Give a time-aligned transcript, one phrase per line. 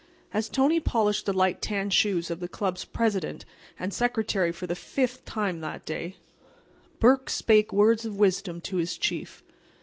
[0.33, 3.45] As Tony polished the light tan shoes of the club's President
[3.77, 6.15] and Secretary for the fifth time that day,
[6.99, 9.43] Burke spake words of wisdom to his chief.